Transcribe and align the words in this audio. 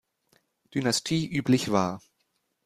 Dynastie 0.73 1.27
üblich 1.29 1.71
war. 1.71 2.01